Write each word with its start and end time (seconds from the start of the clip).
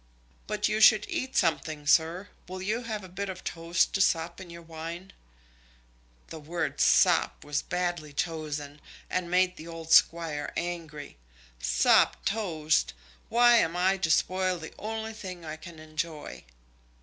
"But 0.47 0.67
you 0.67 0.81
should 0.81 1.05
eat 1.07 1.35
something, 1.37 1.85
sir; 1.85 2.29
will 2.47 2.59
you 2.59 2.81
have 2.81 3.03
a 3.03 3.07
bit 3.07 3.29
of 3.29 3.43
toast 3.43 3.93
to 3.93 4.01
sop 4.01 4.41
in 4.41 4.49
your 4.49 4.63
wine?" 4.63 5.13
The 6.29 6.39
word 6.39 6.81
"sop" 6.81 7.43
was 7.45 7.61
badly 7.61 8.11
chosen, 8.11 8.81
and 9.11 9.29
made 9.29 9.57
the 9.57 9.67
old 9.67 9.91
Squire 9.91 10.53
angry. 10.57 11.17
"Sopped 11.59 12.25
toast! 12.25 12.95
why 13.29 13.57
am 13.57 13.75
I 13.75 13.97
to 13.97 14.09
spoil 14.09 14.57
the 14.57 14.73
only 14.79 15.13
thing 15.13 15.45
I 15.45 15.55
can 15.55 15.77
enjoy?" 15.77 16.45